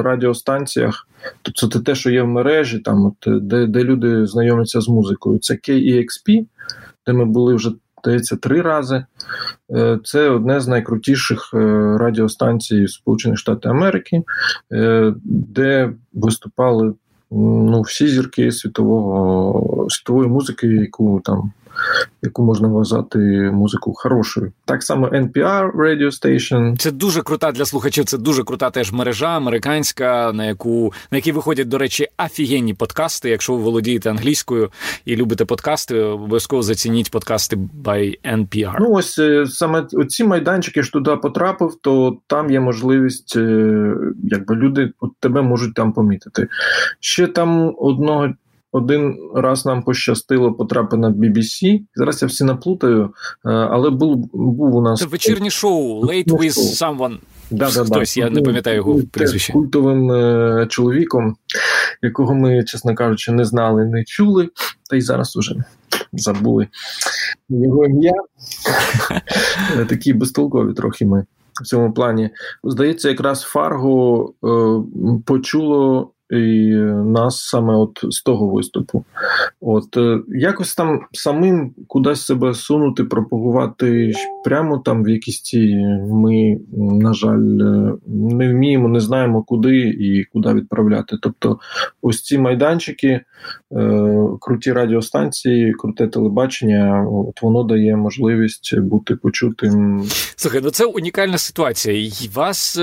[0.03, 1.09] радіостанціях.
[1.43, 5.39] Тобто це те, що є в мережі, там от де де люди знайомляться з музикою.
[5.39, 6.47] Це KEXP,
[7.07, 7.71] де ми були вже
[8.05, 9.05] здається, три рази.
[9.71, 11.59] Е, це одне з найкрутіших е,
[11.99, 14.23] радіостанцій Сполучених Штатів Америки,
[15.25, 16.95] де виступали
[17.31, 21.53] ну, всі зірки світового світової музики, яку там
[22.23, 23.19] яку можна вважати
[23.53, 24.53] музику хорошою.
[24.65, 26.77] Так само NPR Radio Station.
[26.79, 28.05] Це дуже крута для слухачів.
[28.05, 33.31] Це дуже крута теж мережа американська, на яку на якій виходять, до речі, офігенні подкасти.
[33.31, 34.71] Якщо ви володієте англійською
[35.05, 38.77] і любите подкасти, обов'язково зацініть подкасти by NPR.
[38.81, 44.55] Ну ось е, саме ці майданчики що туди потрапив, то там є можливість, е, якби
[44.55, 46.49] люди от тебе можуть там помітити.
[47.01, 48.29] Ще там одного
[48.75, 51.81] один раз нам пощастило потрапити на BBC.
[51.95, 56.59] Зараз я всі наплутаю, е, але був був у нас Це вечірнє шоу Late with
[56.59, 57.17] Someone.
[57.51, 58.21] Да, да, Хтось, да.
[58.21, 59.53] я не пам'ятаю його прізвище.
[59.53, 61.37] культовим е- чоловіком,
[62.03, 64.49] якого ми, чесно кажучи, не знали, не чули,
[64.91, 65.55] та й зараз уже
[66.13, 66.69] забули
[67.49, 68.13] його ім'я.
[69.89, 71.27] Такі безтолкові трохи ми
[71.63, 72.31] в цьому плані.
[72.65, 79.05] Здається, якраз Фарго е- почуло і нас саме от з того виступу.
[79.61, 84.13] От е, якось там самим кудись себе сунути, пропагувати
[84.45, 85.77] прямо там в якісь ці
[86.11, 91.17] ми, на жаль, е, не вміємо, не знаємо куди і куди відправляти.
[91.23, 91.59] Тобто,
[92.03, 93.21] ось ці майданчики, е,
[94.41, 100.03] круті радіостанції, круте телебачення, от воно дає можливість бути почутим.
[100.37, 102.11] Слухай, ну це унікальна ситуація.
[102.35, 102.77] Вас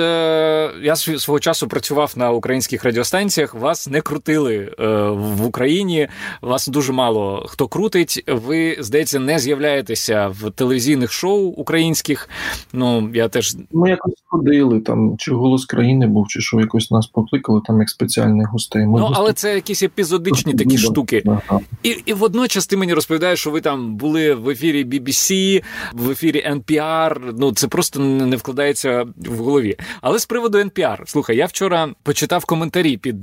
[0.84, 6.08] я свого часу працював на українських радіостанціях конференціях вас не крутили е, в Україні.
[6.42, 8.24] Вас дуже мало хто крутить.
[8.28, 12.30] Ви здається, не з'являєтеся в телевізійних шоу українських.
[12.74, 17.08] Ну я теж ми якось ходили там, чи голос країни був, чи що якось нас
[17.08, 18.86] покликали там як спеціальних гостей.
[18.86, 19.18] Ми ну доступ...
[19.18, 21.24] але це якісь епізодичні такі штуки.
[21.26, 21.60] Ага.
[21.84, 25.62] І і водночас ти мені розповідаєш, що ви там були в ефірі BBC,
[25.94, 27.34] в ефірі NPR.
[27.38, 29.78] Ну це просто не вкладається в голові.
[30.02, 33.21] Але з приводу NPR, слухай, я вчора почитав коментарі під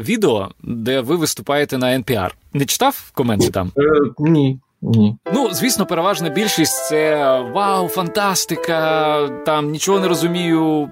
[0.00, 2.30] відео, де ви виступаєте на NPR.
[2.52, 3.72] Не читав коменти там?
[3.78, 3.82] Е,
[4.18, 4.58] Ні.
[4.82, 5.16] Ні.
[5.34, 9.28] Ну, звісно, переважна більшість це вау, фантастика!
[9.46, 10.88] Там нічого не розумію,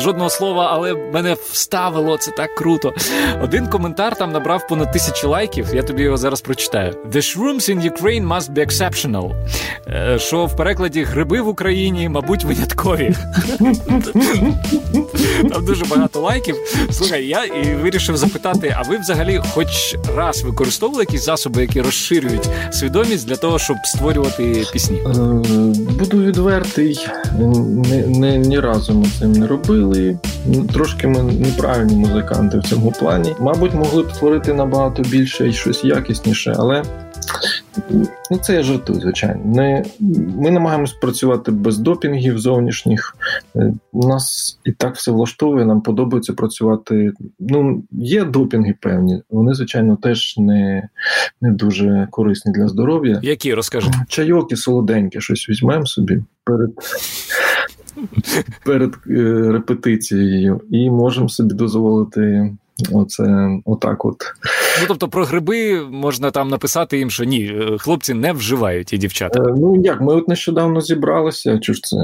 [0.00, 2.92] жодного слова, але мене вставило, це так круто.
[3.42, 5.66] Один коментар там набрав понад тисячі лайків.
[5.74, 6.92] Я тобі його зараз прочитаю.
[6.92, 9.46] The shrooms in Ukraine must be exceptional.
[9.86, 13.14] Е, що в перекладі гриби в Україні, мабуть, виняткові.
[15.50, 16.56] Там дуже багато лайків.
[16.90, 22.48] Слухай, я і вирішив запитати: а ви взагалі хоч раз використовували якісь засоби, які розширюють
[22.72, 23.03] свідомість?
[23.04, 24.96] Свідомість для того, щоб створювати пісні?
[24.96, 25.10] Е,
[25.98, 27.06] буду відвертий,
[27.38, 30.18] не, не, ні разу ми цим не робили.
[30.72, 33.34] Трошки ми неправильні музиканти в цьому плані.
[33.40, 36.82] Мабуть, могли б створити набагато більше і щось якісніше, але
[38.30, 39.40] Ну, це я жартую, звичайно.
[39.44, 39.84] Не,
[40.38, 43.16] Ми намагаємось працювати без допінгів зовнішніх.
[43.56, 47.12] Е, у нас і так все влаштовує, нам подобається працювати.
[47.38, 50.88] Ну, Є допінги певні, вони, звичайно, теж не
[51.40, 53.20] не дуже корисні для здоров'я.
[53.22, 53.90] Які розкажи?
[54.08, 56.70] Чайок і солоденьке, щось візьмемо собі перед.
[58.64, 62.52] Перед е, репетицією і можемо собі дозволити
[62.92, 64.16] Оце отак, от
[64.80, 68.98] ну тобто про гриби можна там написати їм, що ні, е, хлопці не вживають і
[68.98, 69.40] дівчата.
[69.40, 71.58] Е, ну як ми от нещодавно зібралися.
[71.58, 71.96] Чи ж це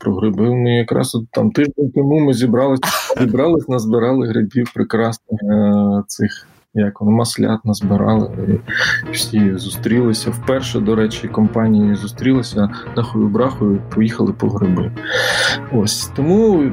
[0.00, 0.54] про гриби?
[0.54, 2.82] Ми якраз от там тиждень тому ми зібралися,
[3.20, 6.46] зібрались, назбирали грибів прекрасних е, цих.
[6.74, 8.30] Як вони маслят назбирали,
[9.08, 10.30] і всі зустрілися.
[10.30, 14.92] Вперше, до речі, компанії зустрілися нахою брахою, поїхали по гриби.
[15.72, 16.70] Ось тому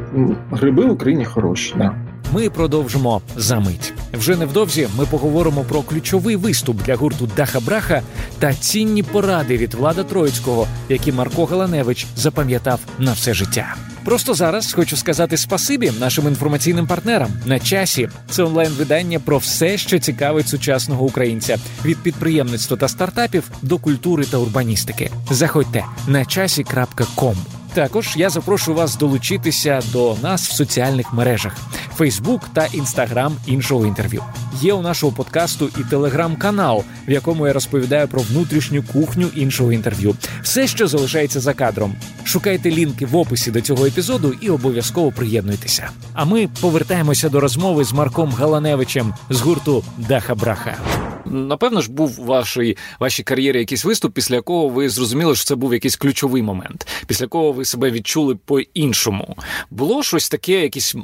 [0.51, 1.75] гриби в Україні хороші.
[1.77, 2.08] Да.
[2.33, 3.93] Ми продовжимо за мить.
[4.13, 8.01] Вже невдовзі ми поговоримо про ключовий виступ для гурту Даха Браха
[8.39, 13.75] та цінні поради від Влада Троїцького, які Марко Галаневич запам'ятав на все життя.
[14.05, 18.09] Просто зараз хочу сказати спасибі нашим інформаційним партнерам на часі.
[18.29, 24.37] Це онлайн-видання про все, що цікавить сучасного українця від підприємництва та стартапів до культури та
[24.37, 25.11] урбаністики.
[25.31, 27.58] Заходьте на часі.ком.
[27.73, 31.55] Також я запрошую вас долучитися до нас в соціальних мережах
[31.99, 34.23] Facebook та Instagram іншого інтерв'ю.
[34.61, 40.15] Є у нашого подкасту і телеграм-канал, в якому я розповідаю про внутрішню кухню іншого інтерв'ю.
[40.43, 41.95] Все, що залишається за кадром.
[42.23, 45.89] Шукайте лінки в описі до цього епізоду і обов'язково приєднуйтеся.
[46.13, 50.77] А ми повертаємося до розмови з Марком Галаневичем з гурту Даха Браха.
[51.25, 55.55] напевно ж був у вашій вашій кар'єрі якийсь виступ, після якого ви зрозуміли, що це
[55.55, 59.35] був якийсь ключовий момент, після якого ви себе відчули по-іншому.
[59.71, 60.95] Було щось таке, якийсь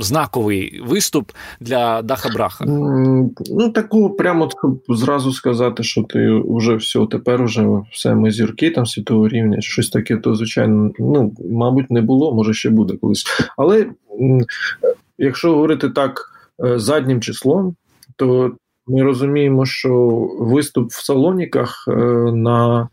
[0.00, 2.64] знаковий виступ для Даха Браха?
[3.50, 4.48] Ну, такого прямо
[4.88, 9.90] зразу сказати, що ти вже все, тепер вже все ми зірки там світового рівня, щось
[9.90, 13.24] таке, то звичайно, ну мабуть, не було, може ще буде колись.
[13.56, 13.86] Але
[15.18, 16.30] якщо говорити так
[16.64, 17.76] е, заднім числом,
[18.16, 18.52] то
[18.86, 20.08] ми розуміємо, що
[20.40, 21.92] виступ в Салоніках е,
[22.32, 22.88] на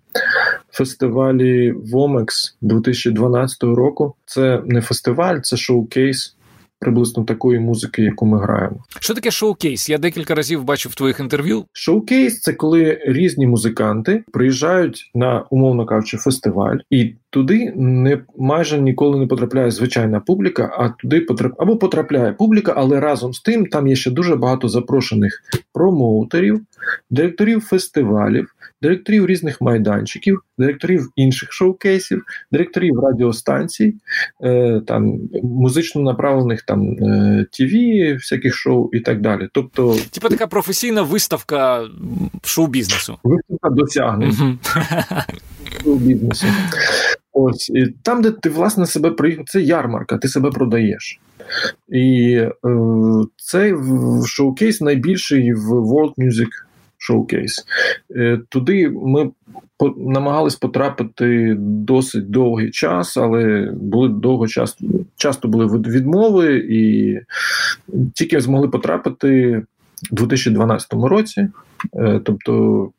[0.75, 6.35] фестивалі Вомекс 2012 року це не фестиваль, це шоу-кейс
[6.79, 8.83] приблизно такої музики, яку ми граємо.
[8.99, 9.89] Що таке шоу-кейс?
[9.89, 11.65] Я декілька разів бачив в твоїх інтерв'ю.
[11.73, 19.19] Шоу-кейс– це коли різні музиканти приїжджають на умовно кажучи, фестиваль, і туди не майже ніколи
[19.19, 21.53] не потрапляє звичайна публіка, а туди потрап...
[21.57, 25.41] або потрапляє публіка, але разом з тим там є ще дуже багато запрошених
[25.73, 26.61] промоутерів,
[27.09, 33.95] директорів фестивалів, директорів різних майданчиків, директорів інших шоу-кейсів, директорів радіостанцій,
[34.43, 37.73] е, там музично направлених там е, ТВ,
[38.13, 39.49] всяких шоу і так далі.
[39.51, 41.87] Тобто, типа така професійна виставка
[42.43, 43.17] шоу-бізнесу.
[43.23, 44.59] Виставка досягнень
[45.83, 46.47] шоу-бізнесу.
[47.37, 51.19] Ось і там, де ти власне себе приїхав, це ярмарка, ти себе продаєш.
[51.89, 52.51] І е,
[53.37, 53.73] цей
[54.25, 56.47] шоу-кейс найбільший в World Music
[57.09, 57.63] Showcase.
[58.15, 59.31] Е, туди ми
[59.77, 67.19] по- намагались потрапити досить довгий час, але були довго часто, часто були відмови, і
[68.13, 69.61] тільки змогли потрапити
[70.11, 71.47] у 2012 році,
[71.95, 72.89] е, тобто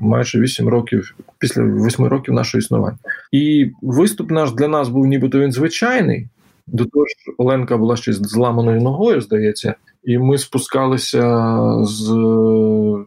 [0.00, 2.98] майже 8 років після 8 років нашого існування.
[3.32, 6.28] І виступ наш для нас був нібито він звичайний.
[6.66, 9.74] До того ж, Оленка була ще зламаною ногою, здається,
[10.04, 11.50] і ми спускалися
[11.82, 12.10] з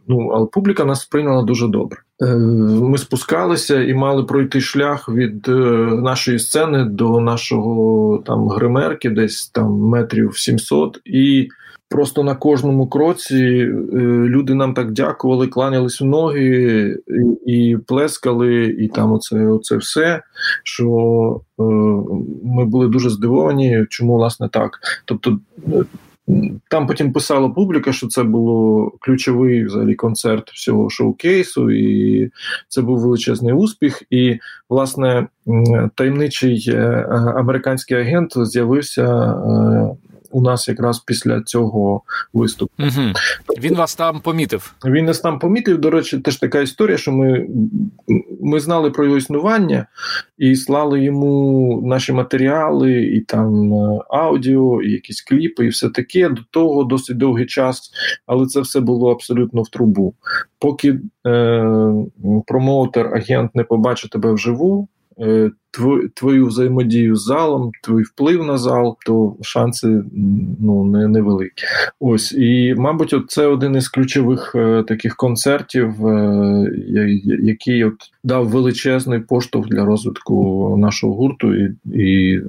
[0.08, 1.98] ну, але публіка нас сприйняла дуже добре.
[2.22, 5.52] Е, ми спускалися і мали пройти шлях від е,
[6.02, 11.48] нашої сцени до нашого там гримерки, десь там метрів 700, і
[11.88, 13.96] просто на кожному кроці е,
[14.26, 16.96] люди нам так дякували, кланялись в ноги
[17.46, 20.22] і, і плескали, і там оце, оце все.
[20.62, 21.40] Що
[22.44, 24.78] ми були дуже здивовані, чому власне так.
[25.04, 25.38] Тобто
[26.68, 32.30] там потім писала публіка, що це було ключовий взагалі концерт всього шоу-кейсу, і
[32.68, 34.02] це був величезний успіх.
[34.10, 35.26] І, власне,
[35.94, 39.96] таємничий е, американський агент з'явився е,
[40.30, 42.72] у нас якраз після цього виступу.
[42.78, 43.12] Угу.
[43.58, 44.74] Він вас там помітив.
[44.84, 45.78] Він нас там помітив.
[45.78, 47.46] До речі, теж така історія, що ми
[48.40, 49.86] ми знали про його існування
[50.38, 56.28] і слали йому наші матеріали, і там е, аудіо, і якісь кліпи, і все таке.
[56.28, 57.90] До того досить довгий час,
[58.26, 60.14] але це все було абсолютно в трубу.
[60.58, 62.02] Поки е,
[62.46, 64.88] промоутер, агент не побачить тебе вживу.
[66.14, 70.02] Твою взаємодію з залом, твій вплив на зал, то шанси
[70.60, 71.64] ну не невеликі.
[72.00, 76.70] Ось і, мабуть, от це один із ключових е, таких концертів, е,
[77.42, 82.40] який от дав величезний поштовх для розвитку нашого гурту і, і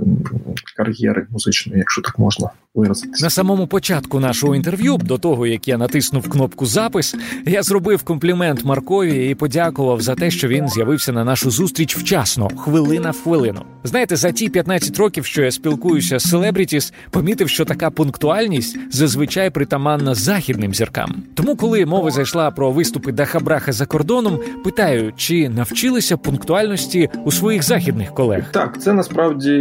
[0.77, 3.25] кар'єри музичної, якщо так можна виразитися.
[3.25, 8.65] На самому початку нашого інтерв'ю, до того як я натиснув кнопку запис, я зробив комплімент
[8.65, 13.61] Маркові і подякував за те, що він з'явився на нашу зустріч вчасно, хвилина в хвилину.
[13.83, 19.49] Знаєте, за ті 15 років, що я спілкуюся з селебрітіс, помітив, що така пунктуальність зазвичай
[19.49, 21.23] притаманна західним зіркам.
[21.33, 27.63] Тому, коли мова зайшла про виступи Дахабраха за кордоном, питаю, чи навчилися пунктуальності у своїх
[27.63, 28.51] західних колег?
[28.51, 29.57] Так, це насправді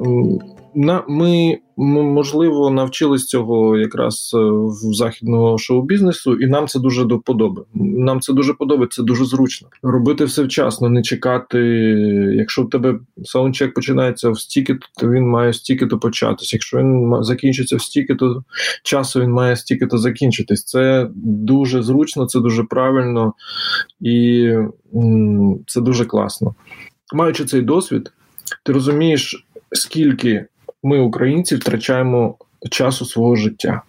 [0.00, 1.58] на ми
[2.02, 4.38] можливо навчились цього якраз е,
[4.88, 7.62] в західного шоу-бізнесу, і нам це дуже до подоби.
[7.74, 9.68] Нам це дуже подобається, дуже зручно.
[9.82, 11.58] Робити все вчасно, не чекати.
[12.34, 16.52] Якщо в тебе саундчек починається в стіки, то він має стільки то початись.
[16.52, 18.44] Якщо він закінчиться в стіки, то
[18.82, 20.64] часу він має стільки то закінчитись.
[20.64, 23.32] Це дуже зручно, це дуже правильно
[24.00, 24.52] і
[25.66, 26.54] це дуже класно.
[27.14, 28.12] Маючи цей досвід,
[28.64, 30.46] ти розумієш, скільки
[30.86, 32.34] ми, українці, втрачаємо
[32.70, 33.82] часу свого життя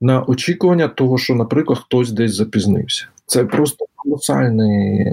[0.00, 3.06] на очікування того, що, наприклад, хтось десь запізнився.
[3.26, 5.06] Це просто колосальний.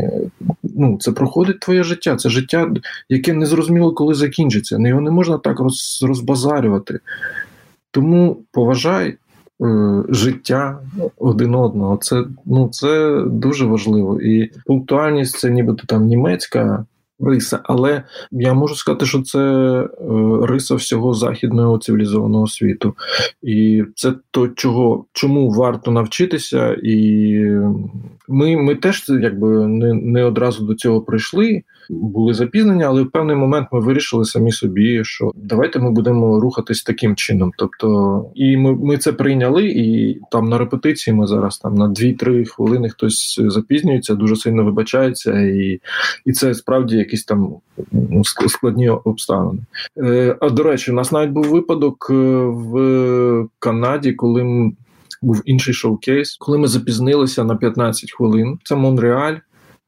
[0.63, 2.15] Ну, це проходить твоє життя.
[2.15, 2.71] Це життя,
[3.09, 4.77] яке не зрозуміло, коли закінчиться.
[4.79, 6.99] Його не можна так роз, розбазарювати.
[7.91, 9.17] Тому поважай е,
[10.09, 10.79] життя
[11.17, 11.97] один одного.
[11.97, 14.21] Це ну, це дуже важливо.
[14.21, 16.85] І пунктуальність це нібито там німецька
[17.25, 17.59] риса.
[17.63, 19.87] Але я можу сказати, що це е,
[20.41, 22.95] риса всього західного цивілізованого світу.
[23.43, 27.35] І це то, чого чому варто навчитися, і
[28.27, 31.63] ми ми теж якби не, не одразу до цього прийшли.
[31.93, 36.83] Були запізнення, але в певний момент ми вирішили самі собі, що давайте ми будемо рухатись
[36.83, 37.51] таким чином.
[37.57, 42.45] Тобто, і ми ми це прийняли, і там на репетиції ми зараз там на 2-3
[42.45, 45.79] хвилини хтось запізнюється, дуже сильно вибачається, і
[46.25, 47.55] і це справді якісь там
[47.91, 49.59] ну, складні обставини.
[49.97, 52.13] Е, А до речі, у нас навіть був випадок е,
[52.45, 54.71] в Канаді, коли
[55.21, 58.59] був інший шоу-кейс, коли ми запізнилися на 15 хвилин.
[58.63, 59.35] Це Монреаль.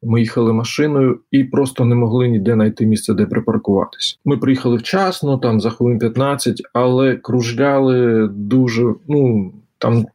[0.05, 4.17] Ми їхали машиною і просто не могли ніде знайти місце, де припаркуватися.
[4.25, 8.93] Ми приїхали вчасно, там за хвилин 15, але кружляли дуже.
[9.07, 9.51] ну
[9.83, 10.05] там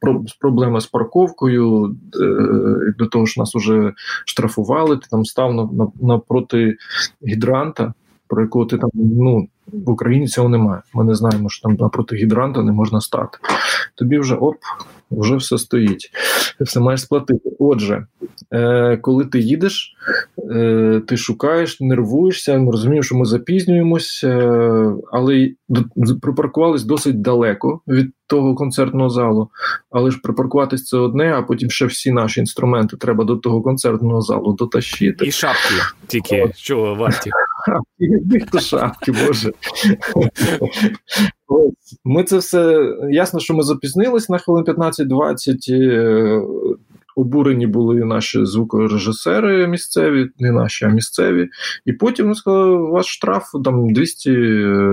[0.40, 3.92] проблема з парковкою, е, до того ж нас вже
[4.24, 4.96] штрафували.
[4.96, 6.76] Ти там став на, напроти
[7.28, 7.92] гідранта,
[8.28, 10.82] про якого ти там ну в Україні цього немає.
[10.94, 13.38] Ми не знаємо, що там напроти гідранта не можна стати.
[13.94, 14.56] Тобі вже оп,
[15.10, 16.10] вже все стоїть,
[16.60, 17.50] все маєш сплатити.
[17.58, 18.06] Отже,
[18.52, 19.94] е, коли ти їдеш,
[20.52, 25.50] е, ти шукаєш, нервуєшся, ми розуміємо, що ми запізнюємось, е, але
[26.22, 29.50] припаркувались досить далеко від того концертного залу.
[29.90, 34.20] Але ж припаркуватись це одне, а потім ще всі наші інструменти треба до того концертного
[34.20, 35.26] залу дотащити.
[35.26, 35.74] І шапки
[36.06, 37.30] тільки що варті.
[38.60, 39.52] Шапки, боже.
[42.04, 45.72] Ми це все ясно, що ми запізнились на хвилин 15-20.
[45.72, 46.42] Е,
[47.18, 51.48] обурені були наші звукорежисери місцеві, не наші, а місцеві.
[51.86, 54.30] І потім вони сказали, у вас штраф там 200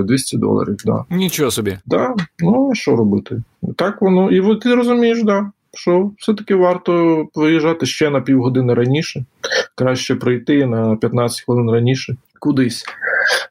[0.04, 0.78] 200 доларів.
[0.86, 1.06] Да.
[1.10, 1.78] Нічого собі.
[1.86, 2.16] Да.
[2.40, 3.42] Ну, що робити?
[3.76, 4.32] Так воно.
[4.32, 9.26] І ти розумієш, да, що все-таки варто виїжджати ще на півгодини раніше.
[9.76, 12.16] Краще прийти на 15 хвилин раніше
[12.46, 12.86] кудись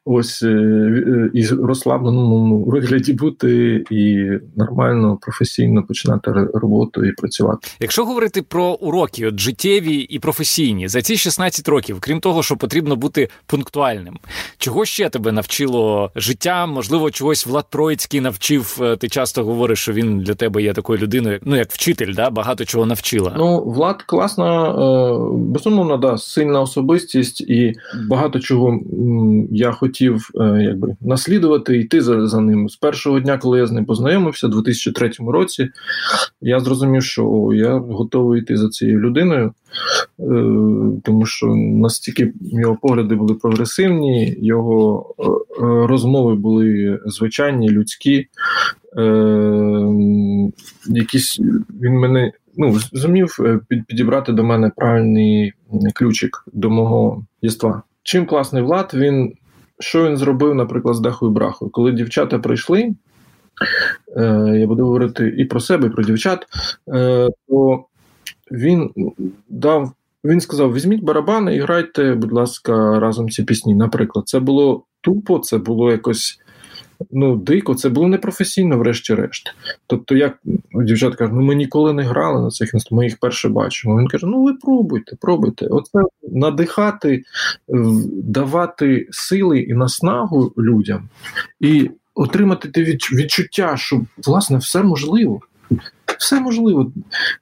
[0.05, 7.67] ось е, е, і розслабленому вигляді бути і нормально, професійно починати роботу і працювати.
[7.79, 12.57] Якщо говорити про уроки, от життєві і професійні за ці 16 років, крім того, що
[12.57, 14.19] потрібно бути пунктуальним,
[14.57, 16.65] чого ще тебе навчило життя?
[16.65, 18.77] Можливо, чогось Влад Троїцький навчив.
[18.81, 22.29] Е, ти часто говориш, що він для тебе є такою людиною, ну як вчитель, да
[22.29, 23.33] багато чого навчила.
[23.37, 24.73] Ну, Влад класна,
[25.31, 27.73] безумовно, да, сильна особистість і
[28.09, 28.79] багато чого
[29.51, 32.69] я хотів е, якби наслідувати йти за за ним.
[32.69, 35.69] З першого дня, коли я з ним познайомився, у 2003 році,
[36.41, 39.53] я зрозумів, що я готовий йти за цією людиною,
[40.19, 40.23] е,
[41.03, 45.23] тому що настільки його погляди були прогресивні, його е,
[45.87, 48.27] розмови були звичайні, людські.
[50.87, 51.39] Якісь
[51.81, 53.37] він мене ну, зумів
[53.87, 55.53] підібрати до мене правильний
[55.93, 57.81] ключик до мого єства.
[58.03, 59.33] Чим класний влад, він
[59.79, 61.71] що він зробив, наприклад, з Дахою Брахою?
[61.71, 62.95] Коли дівчата прийшли,
[64.17, 66.45] е, я буду говорити і про себе, і про дівчат,
[66.93, 67.85] е, то
[68.51, 68.89] він
[69.49, 69.91] дав.
[70.23, 73.75] Він сказав: візьміть барабани і грайте, будь ласка, разом ці пісні.
[73.75, 76.39] Наприклад, це було тупо, це було якось
[77.11, 79.55] ну, дико, це було непрофесійно, врешті-решт.
[79.87, 80.37] Тобто, як
[80.73, 83.99] дівчата кажуть, ну ми ніколи не грали на цих інструментах, ми їх перше бачимо.
[83.99, 85.67] Він каже: ну ви пробуйте, пробуйте.
[85.67, 85.99] Оце
[86.31, 87.23] надихати,
[88.13, 91.09] давати сили і наснагу людям
[91.59, 95.39] і отримати те відчуття, що власне все можливо.
[96.19, 96.91] Все можливо.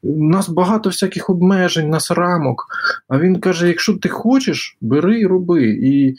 [0.03, 2.65] У нас багато всяких обмежень, нас рамок.
[3.07, 5.63] А він каже: якщо ти хочеш, бери і роби.
[5.63, 6.15] І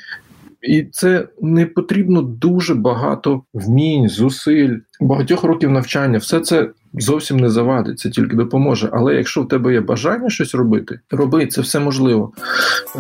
[0.69, 6.19] і це не потрібно дуже багато вмінь, зусиль, багатьох років навчання.
[6.19, 8.89] Все це зовсім не завадить, це тільки допоможе.
[8.93, 12.33] Але якщо в тебе є бажання щось робити, роби це все можливо.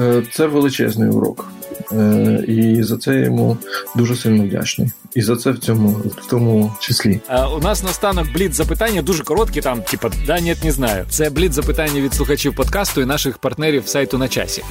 [0.02, 1.46] Е, це величезний урок.
[1.92, 3.56] Е, і за це йому
[3.96, 4.90] дуже сильно вдячний.
[5.14, 7.20] І за це в цьому в тому числі.
[7.28, 9.60] А у нас настанок блід запитання дуже короткі.
[9.60, 11.04] Там, типа, да, ні, не знаю.
[11.08, 14.64] Це блід запитання від слухачів подкасту і наших партнерів сайту на часі.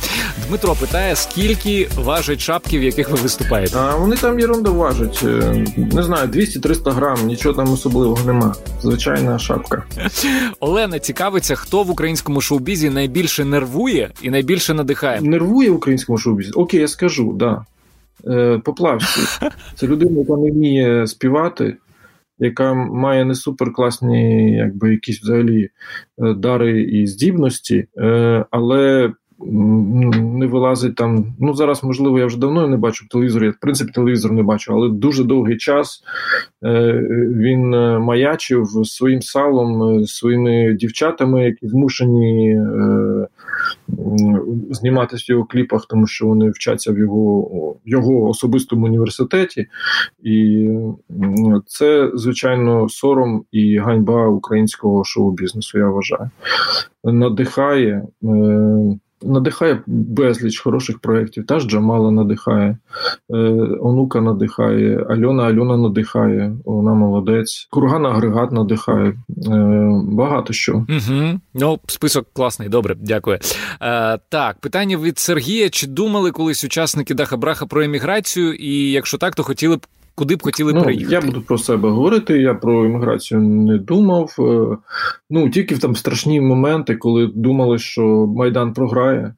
[0.47, 3.78] Дмитро питає, скільки важать шапки, в яких ви виступаєте?
[3.78, 5.20] А вони там єрунда важать.
[5.24, 8.56] Е, не знаю, 200-300 грам, нічого там особливого нема.
[8.82, 9.84] Звичайна шапка.
[10.60, 15.22] Олена цікавиться, хто в українському шоу-бізі найбільше нервує і найбільше надихає.
[15.22, 16.51] Нервує в українському шоу-бізі?
[16.51, 17.65] Окей, я скажу, да.
[18.27, 19.49] Е, Поплавський.
[19.75, 21.77] Це людина, яка не вміє співати,
[22.39, 29.13] яка має не суперкласні, якби якісь взагалі е, дари і здібності, е, але.
[29.45, 31.25] Не вилазить там.
[31.39, 33.43] Ну зараз, можливо, я вже давно не бачу телевізор.
[33.43, 36.03] Я в принципі телевізор не бачу, але дуже довгий час
[36.61, 37.69] він
[37.99, 42.59] маячив своїм салом, своїми дівчатами, які змушені
[44.71, 49.67] зніматися в його кліпах, тому що вони вчаться в його його особистому університеті,
[50.23, 50.69] і
[51.65, 55.77] це звичайно сором і ганьба українського шоу-бізнесу.
[55.77, 56.29] Я вважаю,
[57.03, 58.03] надихає.
[58.23, 61.45] Е, надихає безліч хороших проєктів.
[61.45, 62.78] Та ж Джамала надихає,
[63.30, 63.38] е,
[63.82, 67.67] онука надихає, Альона Альона надихає, вона молодець.
[67.71, 69.13] Курган агрегат надихає.
[69.47, 70.74] Е, багато що.
[70.74, 71.39] Угу.
[71.53, 73.39] Ну, список класний, добре, дякую.
[73.82, 78.53] Е, Так, питання від Сергія: чи думали колись учасники Даха Браха про еміграцію?
[78.53, 79.86] І якщо так, то хотіли б.
[80.16, 81.14] Куди б хотіли ну, приїхати?
[81.14, 82.41] Я буду про себе говорити.
[82.41, 84.36] Я про імміграцію не думав.
[84.39, 84.78] Е,
[85.30, 89.36] ну тільки в там страшні моменти, коли думали, що Майдан програє,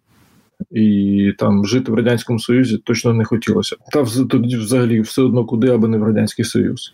[0.72, 3.76] і там жити в радянському союзі точно не хотілося.
[3.92, 6.94] Та тоді взагалі все одно куди, аби не в радянський союз.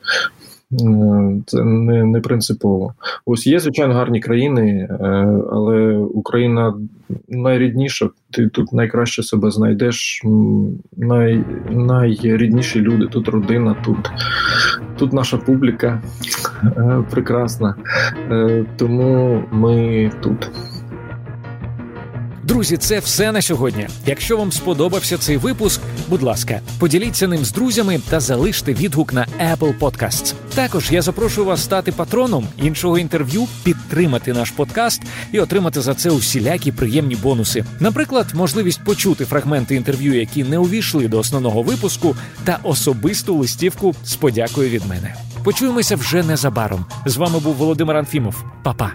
[0.73, 2.93] Е, це не не принципово.
[3.25, 4.95] Ось є, звичайно, гарні країни, е,
[5.51, 6.73] але Україна
[7.29, 8.09] найрідніша.
[8.31, 10.21] Ти тут найкраще себе знайдеш.
[10.97, 14.11] Най, Найрідніші люди, тут родина, тут
[14.97, 16.01] тут наша публіка
[16.63, 17.75] е, прекрасна.
[18.77, 20.51] Тому ми тут.
[22.51, 23.87] Друзі, це все на сьогодні.
[24.05, 29.25] Якщо вам сподобався цей випуск, будь ласка, поділіться ним з друзями та залиште відгук на
[29.25, 30.33] Apple Podcasts.
[30.55, 36.09] Також я запрошую вас стати патроном іншого інтерв'ю, підтримати наш подкаст і отримати за це
[36.09, 37.65] усілякі приємні бонуси.
[37.79, 44.15] Наприклад, можливість почути фрагменти інтерв'ю, які не увійшли до основного випуску, та особисту листівку з
[44.15, 45.15] подякою від мене.
[45.43, 46.85] Почуємося вже незабаром.
[47.05, 48.43] З вами був Володимир Анфімов.
[48.63, 48.91] Па-па.